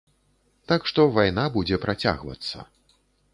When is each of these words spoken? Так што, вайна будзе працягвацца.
Так 0.71 0.87
што, 0.91 1.05
вайна 1.17 1.43
будзе 1.59 1.79
працягвацца. 1.85 2.57